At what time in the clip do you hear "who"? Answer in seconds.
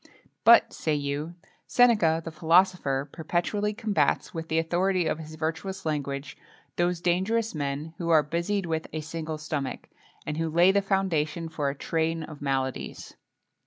7.99-8.09, 10.37-10.49